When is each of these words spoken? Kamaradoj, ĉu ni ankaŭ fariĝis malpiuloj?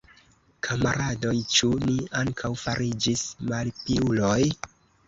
Kamaradoj, 0.67 1.35
ĉu 1.57 1.69
ni 1.85 1.99
ankaŭ 2.23 2.53
fariĝis 2.65 3.31
malpiuloj? 3.53 4.43